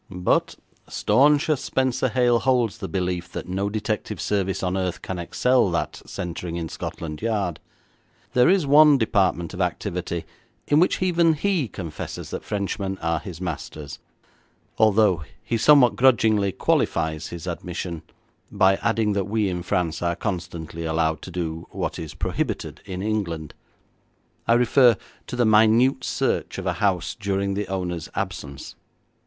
[0.09, 0.55] But,
[0.89, 5.69] staunch as Spenser Hale holds the belief that no detective service on earth can excel
[5.69, 7.59] that centring in Scotland Yard,
[8.33, 10.25] there is one department of activity
[10.65, 13.99] in which even he confesses that Frenchmen are his masters,
[14.79, 18.01] although he somewhat grudgingly qualifies his admission
[18.51, 23.03] by adding that we in France are constantly allowed to do what is prohibited in
[23.03, 23.53] England.
[24.47, 24.97] I refer
[25.27, 28.73] to the minute search of a house during the owner's absence.